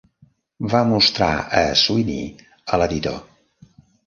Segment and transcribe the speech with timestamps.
[0.71, 1.27] Va mostrar
[1.59, 3.23] a Sweeney a l'editor.